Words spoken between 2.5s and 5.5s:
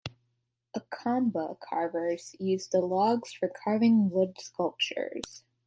the logs for carving wood sculptures.